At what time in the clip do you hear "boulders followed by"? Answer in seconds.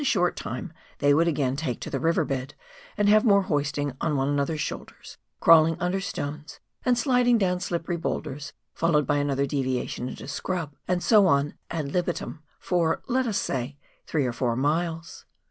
7.97-9.17